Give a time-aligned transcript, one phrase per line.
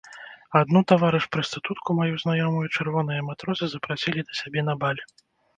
[0.59, 5.01] Адну таварыш прастытутку, маю знаёмую, чырвоныя матросы запрасілі да сябе на баль.